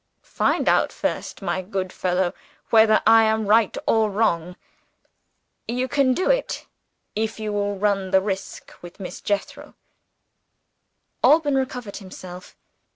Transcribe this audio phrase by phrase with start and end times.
[0.23, 2.33] "Find out first, my good fellow,
[2.71, 4.55] whether I am right or wrong.
[5.67, 6.65] You can do it,
[7.15, 9.75] if you will run the risk with Miss Jethro."
[11.23, 12.55] Alban recovered himself.